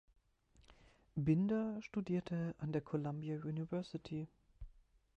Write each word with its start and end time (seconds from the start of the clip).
Binder 1.15 1.79
studierte 1.83 2.55
an 2.57 2.71
der 2.71 2.81
Columbia 2.81 3.35
University. 3.37 4.27